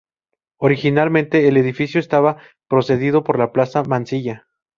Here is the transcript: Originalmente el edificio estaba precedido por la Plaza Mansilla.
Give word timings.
Originalmente 0.57 1.47
el 1.47 1.57
edificio 1.57 1.99
estaba 1.99 2.37
precedido 2.67 3.23
por 3.23 3.37
la 3.37 3.51
Plaza 3.51 3.83
Mansilla. 3.83 4.47